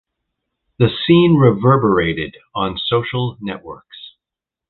The 0.79 0.89
scene 1.05 1.37
reverberated 1.37 2.35
on 2.55 2.79
social 2.79 3.37
networks. 3.39 4.15